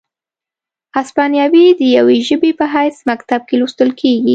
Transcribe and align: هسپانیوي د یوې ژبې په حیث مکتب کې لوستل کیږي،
هسپانیوي 0.97 1.65
د 1.79 1.81
یوې 1.97 2.17
ژبې 2.27 2.51
په 2.59 2.65
حیث 2.73 2.95
مکتب 3.09 3.41
کې 3.47 3.55
لوستل 3.61 3.89
کیږي، 3.99 4.29